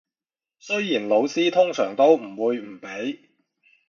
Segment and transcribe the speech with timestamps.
[0.57, 3.19] 雖然老師通常都唔會唔俾